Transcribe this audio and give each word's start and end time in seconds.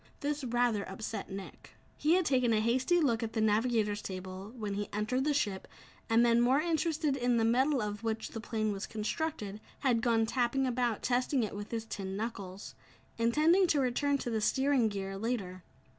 This 0.21 0.43
rather 0.43 0.81
upset 0.89 1.29
Nick. 1.29 1.75
He 1.95 2.13
had 2.15 2.25
taken 2.25 2.53
a 2.53 2.59
hasty 2.59 2.99
look 2.99 3.21
at 3.21 3.33
the 3.33 3.39
navigator's 3.39 4.01
table 4.01 4.51
when 4.57 4.73
he 4.73 4.89
entered 4.91 5.25
the 5.25 5.31
ship 5.35 5.67
and 6.09 6.25
then, 6.25 6.41
more 6.41 6.59
interested 6.59 7.15
in 7.15 7.37
the 7.37 7.45
metal 7.45 7.83
of 7.83 8.03
which 8.03 8.29
the 8.29 8.41
plane 8.41 8.71
was 8.71 8.87
constructed, 8.87 9.61
had 9.81 10.01
gone 10.01 10.25
tapping 10.25 10.65
about, 10.65 11.03
testing 11.03 11.43
it 11.43 11.55
with 11.55 11.69
his 11.69 11.85
tin 11.85 12.17
knuckles 12.17 12.73
intending 13.19 13.67
to 13.67 13.79
return 13.79 14.17
to 14.17 14.31
the 14.31 14.41
steering 14.41 14.89
gear 14.89 15.19
later. 15.19 15.63